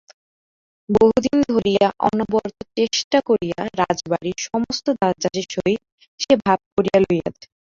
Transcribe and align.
বহুদিন 0.89 1.37
ধরিয়া 1.49 1.87
অনবরত 2.07 2.57
চেষ্টা 2.77 3.19
করিয়া 3.29 3.59
রাজবাটীর 3.79 4.37
সমস্ত 4.47 4.85
দাসদাসীর 4.99 5.47
সহিত 5.55 5.81
সে 6.19 6.33
ভাব 6.43 6.59
করিয়া 6.75 6.97
লইয়াছে। 7.03 7.45